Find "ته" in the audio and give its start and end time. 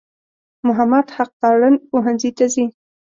2.37-2.45